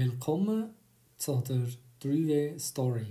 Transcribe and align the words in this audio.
Willkommen 0.00 0.70
zu 1.16 1.42
der 1.48 1.66
3W 2.04 2.56
Story. 2.60 3.06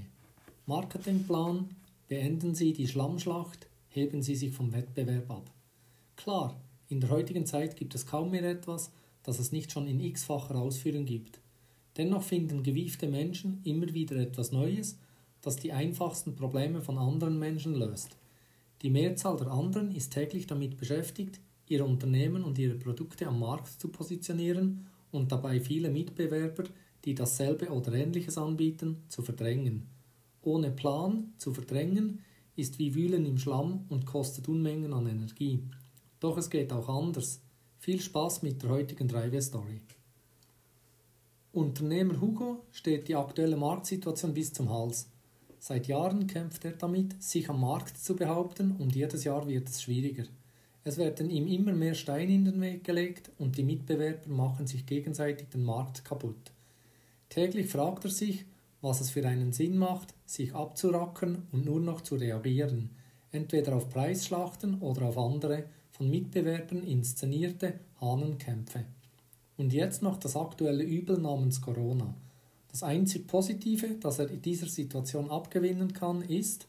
Marketingplan, 0.68 1.68
beenden 2.07 2.55
Sie 2.55 2.71
die 2.71 2.88
Schlammschlacht, 2.88 3.68
heben 3.89 4.21
Sie 4.21 4.38
sich 4.38 4.54
vom 4.54 4.71
Wettbewerb 4.71 5.29
ab. 5.29 5.52
Klar, 6.15 6.55
in 6.88 7.02
der 7.02 7.10
heutigen 7.10 7.46
Zeit 7.46 7.75
gibt 7.75 7.93
es 7.93 8.05
kaum 8.05 8.32
mehr 8.32 8.50
etwas, 8.50 8.89
das 9.23 9.38
es 9.38 9.52
nicht 9.52 9.73
schon 9.73 9.86
in 9.86 10.00
x-facher 10.00 10.55
Ausführung 10.55 11.04
gibt. 11.04 11.42
Dennoch 11.97 12.23
finden 12.23 12.64
gewiefte 12.64 13.10
Menschen 13.10 13.60
immer 13.65 13.93
wieder 13.93 14.15
etwas 14.15 14.54
Neues, 14.54 14.97
das 15.42 15.57
die 15.57 15.74
einfachsten 15.74 16.38
Probleme 16.38 16.82
von 16.82 16.97
anderen 16.97 17.38
Menschen 17.38 17.75
löst. 17.75 18.15
Die 18.82 18.89
Mehrzahl 18.89 19.36
der 19.36 19.51
anderen 19.51 19.93
ist 19.93 20.14
täglich 20.14 20.47
damit 20.47 20.78
beschäftigt, 20.78 21.42
ihr 21.68 21.86
Unternehmen 21.86 22.46
und 22.46 22.57
ihre 22.57 22.75
Produkte 22.75 23.28
am 23.28 23.39
Markt 23.42 23.78
zu 23.78 23.89
positionieren 23.89 24.88
und 25.11 25.32
dabei 25.32 25.60
viele 25.60 25.89
Mitbewerber, 25.89 26.66
die 27.06 27.15
dasselbe 27.15 27.70
oder 27.70 27.93
ähnliches 27.93 28.38
anbieten, 28.38 29.04
zu 29.07 29.21
verdrängen. 29.21 29.88
Ohne 30.42 30.71
Plan 30.71 31.34
zu 31.38 31.54
verdrängen 31.54 32.20
ist 32.56 32.80
wie 32.80 32.95
Wühlen 32.95 33.25
im 33.25 33.38
Schlamm 33.38 33.86
und 33.89 34.06
kostet 34.06 34.48
Unmengen 34.48 34.94
an 34.94 35.08
Energie. 35.08 35.62
Doch 36.20 36.38
es 36.38 36.50
geht 36.50 36.73
auch 36.73 36.89
anders. 36.89 37.42
Viel 37.80 38.02
Spaß 38.02 38.42
mit 38.42 38.64
der 38.64 38.72
heutigen 38.72 39.08
Drive-Story. 39.08 39.81
Unternehmer 41.53 42.20
Hugo 42.20 42.66
steht 42.72 43.08
die 43.08 43.16
aktuelle 43.16 43.58
Marktsituation 43.58 44.34
bis 44.34 44.53
zum 44.53 44.70
Hals. 44.70 45.09
Seit 45.59 45.88
Jahren 45.88 46.28
kämpft 46.28 46.66
er 46.66 46.73
damit, 46.73 47.22
sich 47.22 47.50
am 47.50 47.62
Markt 47.62 47.98
zu 47.98 48.16
behaupten 48.16 48.76
und 48.78 48.95
jedes 48.95 49.23
Jahr 49.23 49.48
wird 49.48 49.70
es 49.70 49.81
schwieriger. 49.81 50.26
Es 50.88 50.98
werden 50.98 51.30
ihm 51.30 51.48
immer 51.48 51.73
mehr 51.73 51.95
Steine 51.95 52.34
in 52.34 52.45
den 52.45 52.62
Weg 52.62 52.86
gelegt 52.86 53.30
und 53.39 53.58
die 53.58 53.64
Mitbewerber 53.64 54.30
machen 54.30 54.67
sich 54.67 54.86
gegenseitig 54.86 55.50
den 55.50 55.66
Markt 55.66 56.06
kaputt. 56.06 56.53
Täglich 57.28 57.67
fragt 57.67 58.06
er 58.06 58.09
sich, 58.09 58.45
was 58.80 59.02
es 59.02 59.09
für 59.09 59.28
einen 59.28 59.52
Sinn 59.52 59.78
macht, 59.78 60.14
sich 60.25 60.56
abzurackern 60.56 61.45
und 61.52 61.66
nur 61.66 61.81
noch 61.81 62.00
zu 62.00 62.16
reagieren, 62.16 62.92
entweder 63.34 63.75
auf 63.75 63.89
Preisschlachten 63.89 64.80
oder 64.80 65.08
auf 65.08 65.17
andere, 65.17 65.66
von 65.92 66.09
Mitbewerbern 66.09 66.84
inszenierte 66.84 67.73
Hahnenkämpfe. 68.00 68.86
Und 69.58 69.73
jetzt 69.73 70.02
noch 70.02 70.16
das 70.16 70.38
aktuelle 70.38 70.86
Übel 70.86 71.17
namens 71.17 71.59
Corona. 71.59 72.14
Das 72.72 72.84
einzig 72.84 73.28
Positive, 73.28 73.95
das 74.00 74.19
er 74.19 74.30
in 74.31 74.42
dieser 74.42 74.67
Situation 74.67 75.31
abgewinnen 75.31 75.92
kann, 75.92 76.22
ist, 76.22 76.66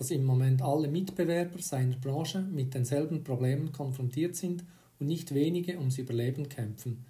dass 0.00 0.10
im 0.10 0.24
Moment 0.24 0.62
alle 0.62 0.88
Mitbewerber 0.88 1.58
seiner 1.58 1.96
Branche 1.96 2.40
mit 2.40 2.72
denselben 2.72 3.22
Problemen 3.22 3.70
konfrontiert 3.70 4.34
sind 4.34 4.64
und 4.98 5.08
nicht 5.08 5.34
wenige 5.34 5.76
ums 5.76 5.98
Überleben 5.98 6.48
kämpfen. 6.48 7.04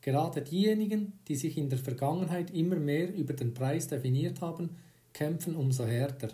Gerade 0.00 0.42
diejenigen, 0.42 1.14
die 1.26 1.34
sich 1.34 1.58
in 1.58 1.70
der 1.70 1.80
Vergangenheit 1.80 2.52
immer 2.52 2.76
mehr 2.76 3.12
über 3.12 3.32
den 3.32 3.52
Preis 3.52 3.88
definiert 3.88 4.42
haben, 4.42 4.76
kämpfen 5.12 5.56
umso 5.56 5.86
härter. 5.86 6.28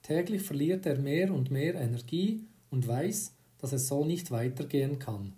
Täglich 0.00 0.40
verliert 0.40 0.86
er 0.86 0.98
mehr 0.98 1.34
und 1.34 1.50
mehr 1.50 1.74
Energie 1.74 2.46
und 2.70 2.88
weiß, 2.88 3.34
dass 3.58 3.74
es 3.74 3.88
so 3.88 4.06
nicht 4.06 4.30
weitergehen 4.30 4.98
kann. 4.98 5.34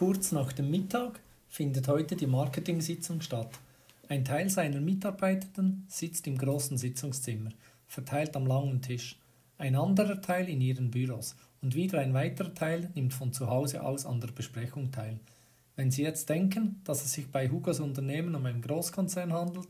Kurz 0.00 0.32
nach 0.32 0.54
dem 0.54 0.70
Mittag 0.70 1.20
findet 1.50 1.86
heute 1.86 2.16
die 2.16 2.26
Marketing-Sitzung 2.26 3.20
statt. 3.20 3.50
Ein 4.08 4.24
Teil 4.24 4.48
seiner 4.48 4.80
Mitarbeitenden 4.80 5.84
sitzt 5.88 6.26
im 6.26 6.38
großen 6.38 6.78
Sitzungszimmer, 6.78 7.50
verteilt 7.86 8.34
am 8.34 8.46
langen 8.46 8.80
Tisch, 8.80 9.18
ein 9.58 9.76
anderer 9.76 10.22
Teil 10.22 10.48
in 10.48 10.62
ihren 10.62 10.90
Büros 10.90 11.36
und 11.60 11.74
wieder 11.74 11.98
ein 11.98 12.14
weiterer 12.14 12.54
Teil 12.54 12.88
nimmt 12.94 13.12
von 13.12 13.34
zu 13.34 13.48
Hause 13.50 13.82
aus 13.82 14.06
an 14.06 14.22
der 14.22 14.28
Besprechung 14.28 14.90
teil. 14.90 15.20
Wenn 15.76 15.90
Sie 15.90 16.02
jetzt 16.02 16.30
denken, 16.30 16.80
dass 16.84 17.04
es 17.04 17.12
sich 17.12 17.30
bei 17.30 17.50
Hugos 17.50 17.78
Unternehmen 17.78 18.34
um 18.34 18.46
einen 18.46 18.62
Großkonzern 18.62 19.34
handelt, 19.34 19.68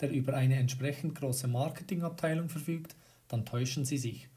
der 0.00 0.10
über 0.10 0.34
eine 0.34 0.56
entsprechend 0.56 1.14
große 1.14 1.46
Marketingabteilung 1.46 2.48
verfügt, 2.48 2.96
dann 3.28 3.46
täuschen 3.46 3.84
Sie 3.84 3.98
sich. 3.98 4.28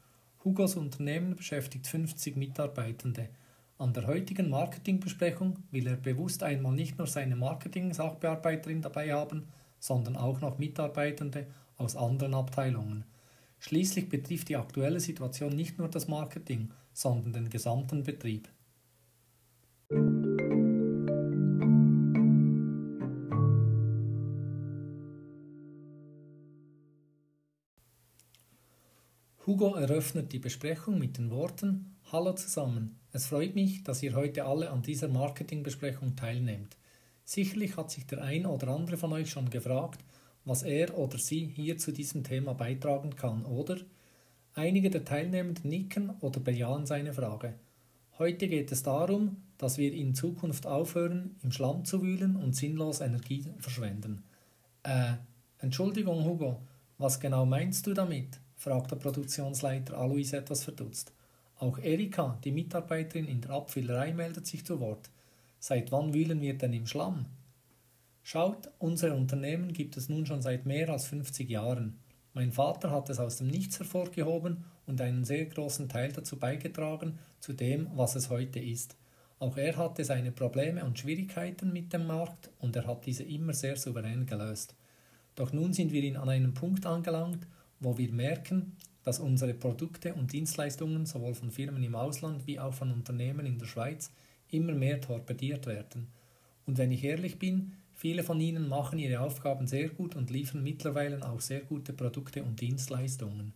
Hugos 0.44 0.76
Unternehmen 0.76 1.34
beschäftigt 1.34 1.88
50 1.88 2.36
Mitarbeitende– 2.36 3.28
an 3.78 3.92
der 3.92 4.06
heutigen 4.06 4.50
Marketingbesprechung 4.50 5.58
will 5.70 5.86
er 5.86 5.96
bewusst 5.96 6.42
einmal 6.42 6.72
nicht 6.72 6.98
nur 6.98 7.06
seine 7.06 7.36
Marketing-Sachbearbeiterin 7.36 8.82
dabei 8.82 9.12
haben, 9.12 9.48
sondern 9.78 10.16
auch 10.16 10.40
noch 10.40 10.58
Mitarbeitende 10.58 11.46
aus 11.76 11.96
anderen 11.96 12.34
Abteilungen. 12.34 13.04
Schließlich 13.58 14.08
betrifft 14.08 14.48
die 14.48 14.56
aktuelle 14.56 15.00
Situation 15.00 15.54
nicht 15.54 15.78
nur 15.78 15.88
das 15.88 16.08
Marketing, 16.08 16.70
sondern 16.92 17.32
den 17.32 17.50
gesamten 17.50 18.02
Betrieb. 18.02 18.48
Hugo 29.46 29.74
eröffnet 29.74 30.32
die 30.32 30.38
Besprechung 30.38 30.98
mit 30.98 31.18
den 31.18 31.30
Worten 31.30 31.91
Hallo 32.12 32.34
zusammen, 32.34 33.00
es 33.12 33.24
freut 33.24 33.54
mich, 33.54 33.84
dass 33.84 34.02
ihr 34.02 34.14
heute 34.14 34.44
alle 34.44 34.68
an 34.68 34.82
dieser 34.82 35.08
Marketingbesprechung 35.08 36.14
teilnehmt. 36.14 36.76
Sicherlich 37.24 37.78
hat 37.78 37.90
sich 37.90 38.06
der 38.06 38.22
ein 38.22 38.44
oder 38.44 38.68
andere 38.68 38.98
von 38.98 39.14
euch 39.14 39.30
schon 39.30 39.48
gefragt, 39.48 40.04
was 40.44 40.62
er 40.62 40.98
oder 40.98 41.16
sie 41.16 41.46
hier 41.46 41.78
zu 41.78 41.90
diesem 41.90 42.22
Thema 42.22 42.52
beitragen 42.52 43.16
kann, 43.16 43.46
oder? 43.46 43.78
Einige 44.54 44.90
der 44.90 45.06
Teilnehmenden 45.06 45.70
nicken 45.70 46.10
oder 46.20 46.38
bejahen 46.38 46.84
seine 46.84 47.14
Frage. 47.14 47.54
Heute 48.18 48.46
geht 48.46 48.70
es 48.72 48.82
darum, 48.82 49.38
dass 49.56 49.78
wir 49.78 49.94
in 49.94 50.14
Zukunft 50.14 50.66
aufhören, 50.66 51.36
im 51.42 51.50
Schlamm 51.50 51.86
zu 51.86 52.02
wühlen 52.02 52.36
und 52.36 52.54
sinnlos 52.54 53.00
Energie 53.00 53.46
verschwenden. 53.58 54.22
Äh, 54.82 55.14
Entschuldigung, 55.60 56.26
Hugo, 56.26 56.60
was 56.98 57.20
genau 57.20 57.46
meinst 57.46 57.86
du 57.86 57.94
damit? 57.94 58.38
fragt 58.54 58.90
der 58.90 58.96
Produktionsleiter 58.96 59.96
Alois 59.96 60.34
etwas 60.34 60.62
verdutzt. 60.62 61.14
Auch 61.62 61.78
Erika, 61.78 62.40
die 62.42 62.50
Mitarbeiterin 62.50 63.28
in 63.28 63.40
der 63.40 63.52
Abfüllerei, 63.52 64.12
meldet 64.12 64.48
sich 64.48 64.66
zu 64.66 64.80
Wort. 64.80 65.10
Seit 65.60 65.92
wann 65.92 66.12
wühlen 66.12 66.40
wir 66.40 66.58
denn 66.58 66.72
im 66.72 66.88
Schlamm? 66.88 67.26
Schaut, 68.24 68.68
unser 68.80 69.14
Unternehmen 69.14 69.72
gibt 69.72 69.96
es 69.96 70.08
nun 70.08 70.26
schon 70.26 70.42
seit 70.42 70.66
mehr 70.66 70.88
als 70.88 71.06
50 71.06 71.48
Jahren. 71.48 72.00
Mein 72.34 72.50
Vater 72.50 72.90
hat 72.90 73.10
es 73.10 73.20
aus 73.20 73.36
dem 73.36 73.46
Nichts 73.46 73.78
hervorgehoben 73.78 74.64
und 74.88 75.00
einen 75.00 75.24
sehr 75.24 75.46
großen 75.46 75.88
Teil 75.88 76.10
dazu 76.10 76.36
beigetragen, 76.36 77.20
zu 77.38 77.52
dem, 77.52 77.88
was 77.94 78.16
es 78.16 78.28
heute 78.28 78.58
ist. 78.58 78.96
Auch 79.38 79.56
er 79.56 79.76
hatte 79.76 80.04
seine 80.04 80.32
Probleme 80.32 80.84
und 80.84 80.98
Schwierigkeiten 80.98 81.72
mit 81.72 81.92
dem 81.92 82.08
Markt 82.08 82.50
und 82.58 82.74
er 82.74 82.88
hat 82.88 83.06
diese 83.06 83.22
immer 83.22 83.52
sehr 83.52 83.76
souverän 83.76 84.26
gelöst. 84.26 84.74
Doch 85.36 85.52
nun 85.52 85.72
sind 85.72 85.92
wir 85.92 86.20
an 86.20 86.28
einem 86.28 86.54
Punkt 86.54 86.86
angelangt, 86.86 87.46
wo 87.78 87.96
wir 87.96 88.12
merken, 88.12 88.76
dass 89.04 89.18
unsere 89.18 89.54
Produkte 89.54 90.14
und 90.14 90.32
Dienstleistungen 90.32 91.06
sowohl 91.06 91.34
von 91.34 91.50
Firmen 91.50 91.82
im 91.82 91.94
Ausland 91.94 92.46
wie 92.46 92.58
auch 92.58 92.74
von 92.74 92.92
Unternehmen 92.92 93.46
in 93.46 93.58
der 93.58 93.66
Schweiz 93.66 94.12
immer 94.50 94.74
mehr 94.74 95.00
torpediert 95.00 95.66
werden. 95.66 96.08
Und 96.66 96.78
wenn 96.78 96.92
ich 96.92 97.02
ehrlich 97.02 97.38
bin, 97.38 97.72
viele 97.94 98.22
von 98.22 98.40
ihnen 98.40 98.68
machen 98.68 98.98
ihre 98.98 99.20
Aufgaben 99.20 99.66
sehr 99.66 99.88
gut 99.88 100.14
und 100.14 100.30
liefern 100.30 100.62
mittlerweile 100.62 101.26
auch 101.28 101.40
sehr 101.40 101.60
gute 101.60 101.92
Produkte 101.92 102.42
und 102.42 102.60
Dienstleistungen. 102.60 103.52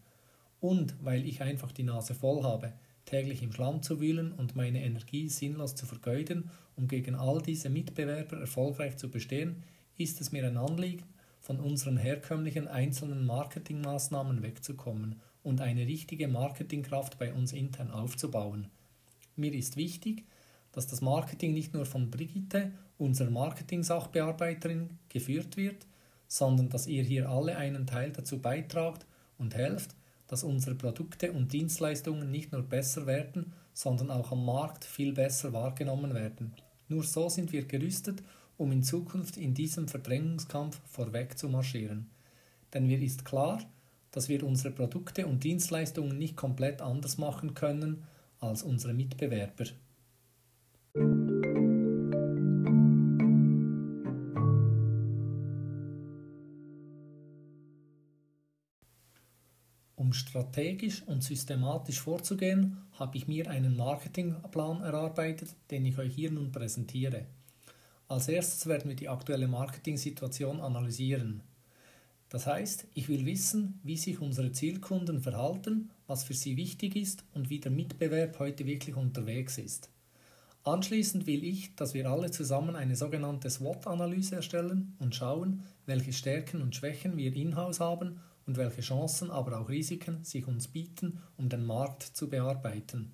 Und 0.61 0.95
weil 1.03 1.27
ich 1.27 1.43
einfach 1.43 1.71
die 1.71 1.85
Nase 1.85 2.15
voll 2.15 2.43
habe, 2.43 2.73
täglich 3.05 3.43
im 3.43 3.53
Schlamm 3.53 3.83
zu 3.83 4.01
wühlen 4.01 4.33
und 4.33 4.57
meine 4.57 4.83
Energie 4.83 5.29
sinnlos 5.29 5.77
zu 5.77 5.87
vergeuden, 5.87 6.51
um 6.77 6.89
gegen 6.89 7.15
all 7.15 7.41
diese 7.41 7.71
Mitbewerber 7.71 8.39
erfolgreich 8.39 8.97
zu 8.97 9.09
bestehen, 9.09 9.63
ist 9.97 10.21
es 10.21 10.33
mir 10.33 10.45
ein 10.45 10.57
Anliegen, 10.57 11.05
von 11.41 11.61
unseren 11.61 11.97
herkömmlichen 11.97 12.67
einzelnen 12.67 13.25
Marketingmaßnahmen 13.25 14.43
wegzukommen 14.43 15.21
und 15.47 15.61
eine 15.61 15.87
richtige 15.87 16.27
Marketingkraft 16.27 17.19
bei 17.21 17.33
uns 17.33 17.53
intern 17.53 17.93
aufzubauen. 17.93 18.67
Mir 19.37 19.55
ist 19.55 19.77
wichtig, 19.77 20.25
dass 20.73 20.89
das 20.89 21.01
Marketing 21.01 21.55
nicht 21.55 21.73
nur 21.73 21.87
von 21.87 22.11
Brigitte, 22.11 22.73
unserer 22.99 23.31
Marketing-Sachbearbeiterin, 23.31 24.99
geführt 25.09 25.57
wird, 25.57 25.87
sondern 26.27 26.69
dass 26.69 26.89
ihr 26.89 27.05
hier 27.05 27.29
alle 27.31 27.57
einen 27.57 27.87
Teil 27.87 28.11
dazu 28.11 28.41
beitragt 28.41 29.07
und 29.39 29.55
helft, 29.55 29.95
dass 30.27 30.43
unsere 30.43 30.75
Produkte 30.75 31.31
und 31.31 31.53
Dienstleistungen 31.53 32.29
nicht 32.29 32.51
nur 32.51 32.63
besser 32.63 33.07
werden, 33.07 33.53
sondern 33.73 34.11
auch 34.11 34.33
am 34.33 34.45
Markt 34.45 34.85
viel 34.85 35.13
besser 35.13 35.53
wahrgenommen 35.53 36.13
werden. 36.13 36.55
Nur 36.89 37.05
so 37.05 37.29
sind 37.29 37.53
wir 37.53 37.67
gerüstet, 37.67 38.25
um 38.57 38.73
in 38.73 38.83
Zukunft 38.83 39.37
in 39.37 39.55
diesem 39.55 39.87
Verdrängungskampf 39.87 40.81
vorweg 40.87 41.39
zu 41.39 41.49
marschieren. 41.49 42.11
Denn 42.75 42.89
mir 42.89 43.01
ist 43.01 43.25
klar, 43.25 43.61
dass 44.17 44.31
wir 44.31 44.43
unsere 44.45 44.73
Produkte 44.73 45.27
und 45.27 45.45
Dienstleistungen 45.45 46.17
nicht 46.17 46.37
komplett 46.37 46.81
anders 46.81 47.19
machen 47.19 47.53
können 47.53 48.05
als 48.41 48.63
unsere 48.63 48.95
Mitbewerber. 48.95 49.67
Um 59.97 60.15
strategisch 60.15 61.03
und 61.03 61.23
systematisch 61.23 62.01
vorzugehen, 62.01 62.79
habe 62.93 63.19
ich 63.19 63.29
mir 63.29 63.51
einen 63.51 63.77
Marketingplan 63.77 64.81
erarbeitet, 64.81 65.55
den 65.71 65.85
ich 65.85 65.99
euch 65.99 66.15
hier 66.15 66.31
nun 66.31 66.53
präsentiere. 66.53 67.27
Als 68.09 68.29
erstes 68.29 68.67
werden 68.67 68.89
wir 68.89 68.97
die 68.97 69.11
aktuelle 69.11 69.47
Marketing-Situation 69.47 70.63
analysieren. 70.63 71.43
Das 72.29 72.47
heißt, 72.47 72.89
ich 72.95 73.09
will 73.09 73.25
wissen, 73.25 73.81
wie 73.85 73.97
sich 73.97 74.21
unsere 74.21 74.51
Zielkunden 74.53 75.21
verhalten, 75.21 75.91
was 76.07 76.25
für 76.25 76.35
sie 76.35 76.57
wichtig 76.57 76.97
ist 76.97 77.25
und 77.35 77.51
wie 77.51 77.61
der 77.61 77.71
Mitbewerb 77.71 78.39
heute 78.39 78.67
wirklich 78.67 78.97
unterwegs 78.97 79.59
ist. 79.59 79.91
Anschließend 80.65 81.29
will 81.29 81.45
ich, 81.45 81.77
dass 81.77 81.95
wir 81.95 82.11
alle 82.11 82.33
zusammen 82.33 82.75
eine 82.75 82.97
sogenannte 82.97 83.49
SWOT-Analyse 83.49 84.35
erstellen 84.35 84.97
und 84.99 85.15
schauen, 85.15 85.63
welche 85.87 86.13
Stärken 86.13 86.61
und 86.61 86.75
Schwächen 86.75 87.17
wir 87.17 87.33
in-house 87.37 87.79
haben 87.79 88.19
und 88.47 88.57
welche 88.57 88.81
Chancen, 88.81 89.31
aber 89.31 89.61
auch 89.61 89.69
Risiken 89.69 90.25
sich 90.25 90.49
uns 90.49 90.67
bieten, 90.67 91.21
um 91.37 91.49
den 91.49 91.65
Markt 91.65 92.03
zu 92.03 92.29
bearbeiten. 92.29 93.13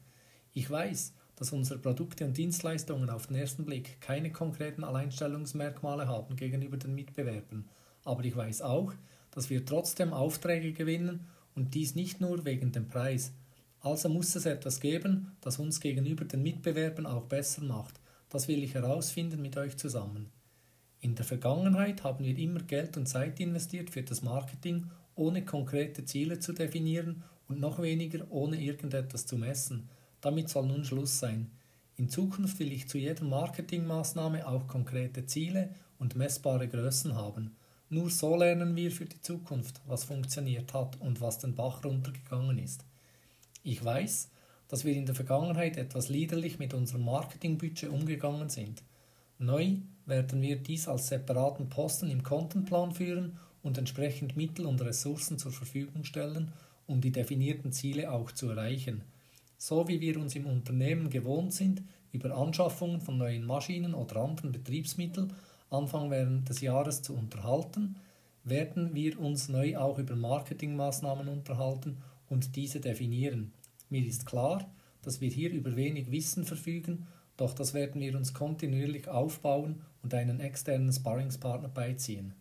Ich 0.55 0.71
weiß, 0.71 1.13
dass 1.37 1.53
unsere 1.53 1.79
Produkte 1.79 2.25
und 2.25 2.39
Dienstleistungen 2.39 3.11
auf 3.11 3.27
den 3.27 3.37
ersten 3.37 3.67
Blick 3.67 4.01
keine 4.01 4.33
konkreten 4.33 4.85
Alleinstellungsmerkmale 4.85 6.07
haben 6.07 6.37
gegenüber 6.37 6.79
den 6.79 6.95
Mitbewerbern, 6.95 7.69
aber 8.05 8.25
ich 8.25 8.37
weiß 8.37 8.63
auch, 8.63 8.93
dass 9.31 9.51
wir 9.51 9.65
trotzdem 9.65 10.13
Aufträge 10.13 10.73
gewinnen 10.73 11.27
und 11.55 11.75
dies 11.75 11.95
nicht 11.95 12.21
nur 12.21 12.45
wegen 12.45 12.73
dem 12.73 12.89
Preis. 12.89 13.33
Also 13.81 14.09
muss 14.09 14.35
es 14.37 14.47
etwas 14.47 14.81
geben, 14.81 15.33
das 15.41 15.59
uns 15.59 15.81
gegenüber 15.81 16.25
den 16.25 16.43
Mitbewerbern 16.43 17.07
auch 17.07 17.25
besser 17.25 17.63
macht. 17.63 18.01
Das 18.29 18.49
will 18.49 18.63
ich 18.63 18.75
herausfinden 18.75 19.43
mit 19.43 19.57
euch 19.57 19.77
zusammen. 19.77 20.31
In 21.01 21.17
der 21.17 21.25
Vergangenheit 21.25 22.05
haben 22.05 22.25
wir 22.25 22.39
immer 22.39 22.61
Geld 22.61 22.97
und 22.97 23.07
Zeit 23.07 23.41
investiert 23.41 23.91
für 23.91 24.03
das 24.03 24.23
Marketing 24.23 24.89
ohne 25.17 25.45
konkrete 25.45 26.05
Ziele 26.05 26.39
zu 26.39 26.53
definieren 26.53 27.25
und 27.49 27.61
noch 27.61 27.83
weniger 27.83 28.25
ohne 28.31 28.63
irgendetwas 28.63 29.27
zu 29.27 29.37
messen. 29.37 29.89
Damit 30.21 30.49
soll 30.49 30.67
nun 30.67 30.85
Schluss 30.85 31.19
sein. 31.19 31.51
In 31.97 32.09
Zukunft 32.09 32.59
will 32.61 32.73
ich 32.73 32.89
zu 32.89 32.99
jeder 32.99 33.25
Marketingmaßnahme 33.25 34.47
auch 34.47 34.67
konkrete 34.69 35.27
Ziele 35.27 35.71
und 35.99 36.17
messbare 36.17 36.69
Größen 36.69 37.15
haben. 37.15 37.57
Nur 37.93 38.09
so 38.09 38.37
lernen 38.37 38.75
wir 38.75 38.91
für 38.91 39.05
die 39.05 39.21
Zukunft, 39.21 39.83
was 39.87 40.05
funktioniert 40.05 40.73
hat 40.73 40.99
und 41.03 41.21
was 41.21 41.41
den 41.41 41.55
Bach 41.55 41.85
runtergegangen 41.85 42.57
ist. 42.57 42.87
Ich 43.65 43.85
weiß, 43.85 44.31
dass 44.69 44.87
wir 44.87 44.95
in 44.95 45.05
der 45.05 45.15
Vergangenheit 45.15 45.77
etwas 45.77 46.09
liederlich 46.09 46.59
mit 46.59 46.73
unserem 46.73 47.05
Marketingbudget 47.05 47.91
umgegangen 47.91 48.49
sind. 48.49 48.83
Neu 49.39 49.77
werden 50.07 50.41
wir 50.41 50.57
dies 50.57 50.89
als 50.89 51.09
separaten 51.09 51.69
Posten 51.69 52.09
im 52.09 52.23
Kontenplan 52.23 52.93
führen 52.93 53.39
und 53.63 53.77
entsprechend 53.77 54.39
Mittel 54.39 54.65
und 54.65 54.81
Ressourcen 54.81 55.39
zur 55.39 55.53
Verfügung 55.53 56.05
stellen, 56.05 56.51
um 56.87 57.03
die 57.03 57.13
definierten 57.13 57.73
Ziele 57.73 58.11
auch 58.11 58.33
zu 58.33 58.49
erreichen. 58.49 59.03
So 59.59 59.87
wie 59.87 60.01
wir 60.01 60.19
uns 60.19 60.35
im 60.35 60.47
Unternehmen 60.47 61.11
gewohnt 61.11 61.53
sind, 61.53 61.83
über 62.11 62.35
Anschaffungen 62.35 63.03
von 63.03 63.19
neuen 63.19 63.45
Maschinen 63.45 63.93
oder 63.93 64.17
anderen 64.17 64.51
Betriebsmitteln 64.51 65.35
Anfang 65.73 66.11
während 66.11 66.49
des 66.49 66.61
Jahres 66.61 67.03
zu 67.03 67.15
unterhalten, 67.15 67.97
werden 68.45 68.95
wir 68.95 69.19
uns 69.19 69.49
neu 69.49 69.77
auch 69.77 69.99
über 69.99 70.17
Marketingmaßnahmen 70.17 71.29
unterhalten 71.29 71.99
und 72.29 72.57
diese 72.57 72.81
definieren. 72.81 73.53
Mir 73.89 74.07
ist 74.07 74.27
klar, 74.27 74.69
dass 75.03 75.21
wir 75.21 75.31
hier 75.31 75.51
über 75.51 75.77
wenig 75.77 76.11
Wissen 76.11 76.45
verfügen, 76.45 77.07
doch 77.37 77.55
das 77.55 77.75
werden 77.75 78.01
wir 78.01 78.17
uns 78.17 78.35
kontinuierlich 78.35 79.09
aufbauen 79.09 79.83
und 80.03 80.15
einen 80.15 80.41
externen 80.41 80.93
Sparringspartner 80.93 81.69
beiziehen. 81.69 82.35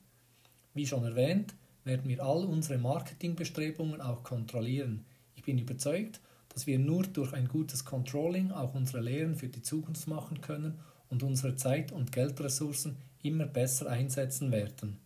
Wie 0.73 0.85
schon 0.85 1.03
erwähnt, 1.03 1.55
werden 1.83 2.07
wir 2.07 2.23
all 2.23 2.45
unsere 2.45 2.77
Marketingbestrebungen 2.77 4.01
auch 4.01 4.23
kontrollieren. 4.23 5.05
Ich 5.35 5.43
bin 5.43 5.57
überzeugt, 5.57 6.21
dass 6.49 6.67
wir 6.67 6.79
nur 6.79 7.03
durch 7.03 7.33
ein 7.33 7.47
gutes 7.47 7.85
Controlling 7.85 8.51
auch 8.51 8.73
unsere 8.75 9.01
Lehren 9.01 9.35
für 9.35 9.47
die 9.47 9.61
Zukunft 9.61 10.07
machen 10.07 10.41
können 10.41 10.79
und 11.09 11.23
unsere 11.23 11.55
Zeit- 11.55 11.91
und 11.91 12.11
Geldressourcen 12.11 12.97
immer 13.23 13.45
besser 13.45 13.89
einsetzen 13.89 14.51
werden. 14.51 14.99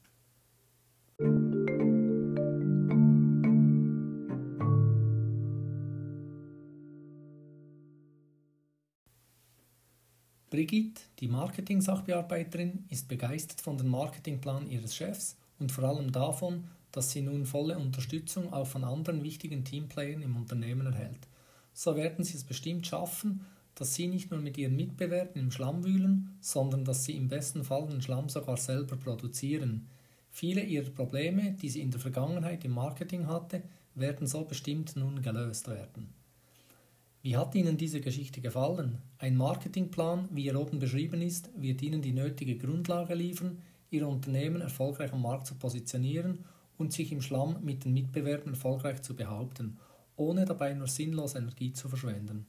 Brigitte, 10.50 11.02
die 11.20 11.28
Marketing-Sachbearbeiterin, 11.28 12.86
ist 12.90 13.10
begeistert 13.10 13.60
von 13.60 13.78
dem 13.78 13.90
Marketingplan 13.90 14.70
ihres 14.70 14.96
Chefs 14.96 15.36
und 15.60 15.72
vor 15.72 15.84
allem 15.84 16.14
davon, 16.14 16.70
dass 16.94 17.12
sie 17.12 17.22
nun 17.22 17.46
volle 17.46 17.78
Unterstützung 17.78 18.54
auch 18.54 18.66
von 18.66 18.86
anderen 18.86 19.22
wichtigen 19.22 19.66
Teamplayern 19.66 20.22
im 20.22 20.38
Unternehmen 20.38 20.88
erhält. 20.88 21.28
So 21.74 21.98
werden 21.98 22.24
sie 22.24 22.38
es 22.38 22.46
bestimmt 22.46 22.88
schaffen, 22.88 23.46
dass 23.76 23.94
sie 23.94 24.08
nicht 24.08 24.32
nur 24.32 24.40
mit 24.40 24.58
ihren 24.58 24.76
Mitbewerbern 24.76 25.44
im 25.44 25.52
Schlamm 25.52 25.84
wühlen, 25.84 26.38
sondern 26.40 26.86
dass 26.86 27.04
sie 27.04 27.16
im 27.16 27.28
besten 27.28 27.64
Fall 27.64 27.88
den 27.88 28.02
Schlamm 28.02 28.30
sogar 28.30 28.58
selber 28.58 28.96
produzieren. 28.96 29.88
Viele 30.32 30.62
ihrer 30.62 30.90
Probleme, 30.90 31.52
die 31.62 31.70
sie 31.70 31.82
in 31.82 31.92
der 31.92 32.00
Vergangenheit 32.00 32.66
im 32.66 32.72
Marketing 32.72 33.28
hatte, 33.28 33.62
werden 33.94 34.28
so 34.28 34.46
bestimmt 34.46 34.96
nun 34.96 35.22
gelöst 35.22 35.68
werden. 35.68 36.10
Wie 37.22 37.38
hat 37.38 37.56
Ihnen 37.56 37.78
diese 37.78 38.02
Geschichte 38.02 38.40
gefallen? 38.40 39.00
Ein 39.18 39.36
Marketingplan, 39.36 40.30
wie 40.32 40.48
er 40.48 40.60
oben 40.60 40.78
beschrieben 40.78 41.22
ist, 41.22 41.50
wird 41.58 41.82
Ihnen 41.82 42.02
die 42.02 42.12
nötige 42.12 42.56
Grundlage 42.56 43.16
liefern, 43.16 43.58
Ihr 43.90 44.08
Unternehmen 44.08 44.62
erfolgreich 44.62 45.12
am 45.12 45.24
Markt 45.24 45.48
zu 45.48 45.56
positionieren 45.56 46.46
und 46.78 46.94
sich 46.94 47.12
im 47.12 47.22
Schlamm 47.22 47.58
mit 47.64 47.84
den 47.84 47.94
Mitbewerbern 47.94 48.54
erfolgreich 48.54 49.02
zu 49.02 49.16
behaupten, 49.16 49.80
ohne 50.18 50.46
dabei 50.46 50.74
nur 50.74 50.88
sinnlos 50.88 51.36
Energie 51.36 51.74
zu 51.74 51.90
verschwenden. 51.90 52.46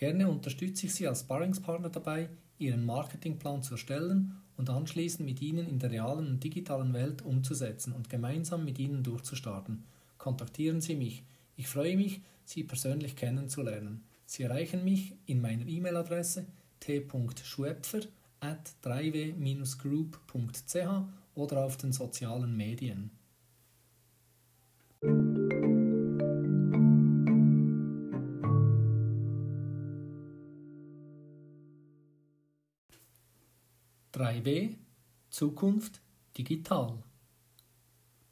Gerne 0.00 0.28
unterstütze 0.30 0.86
ich 0.86 0.94
Sie 0.94 1.06
als 1.06 1.20
Sparringspartner 1.20 1.90
dabei, 1.90 2.30
Ihren 2.58 2.86
Marketingplan 2.86 3.62
zu 3.62 3.74
erstellen 3.74 4.40
und 4.56 4.70
anschließend 4.70 5.28
mit 5.28 5.42
Ihnen 5.42 5.68
in 5.68 5.78
der 5.78 5.90
realen 5.90 6.26
und 6.26 6.42
digitalen 6.42 6.94
Welt 6.94 7.20
umzusetzen 7.20 7.92
und 7.92 8.08
gemeinsam 8.08 8.64
mit 8.64 8.78
Ihnen 8.78 9.02
durchzustarten. 9.02 9.84
Kontaktieren 10.16 10.80
Sie 10.80 10.94
mich. 10.94 11.22
Ich 11.58 11.68
freue 11.68 11.98
mich, 11.98 12.22
Sie 12.46 12.64
persönlich 12.64 13.14
kennenzulernen. 13.14 14.02
Sie 14.24 14.44
erreichen 14.44 14.84
mich 14.84 15.12
in 15.26 15.42
meiner 15.42 15.66
E-Mail-Adresse 15.66 16.46
t.schwepfer 16.80 18.00
at 18.40 18.72
3w-group.ch 18.82 21.04
oder 21.34 21.62
auf 21.62 21.76
den 21.76 21.92
sozialen 21.92 22.56
Medien. 22.56 23.10
Drei 34.20 34.44
W 34.44 34.76
Zukunft 35.30 36.02
digital. 36.36 37.02